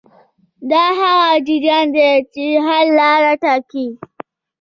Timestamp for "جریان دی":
1.47-2.11